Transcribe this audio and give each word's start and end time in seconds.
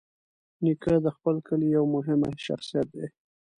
نیکه 0.63 0.93
د 1.05 1.07
خپل 1.15 1.35
کلي 1.47 1.67
یوه 1.77 1.89
مهمه 1.95 2.29
شخصیت 2.45 2.87
دی. 2.95 3.07